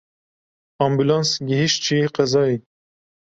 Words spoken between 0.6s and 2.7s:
Ambûlans gihîşt cihê qezayê.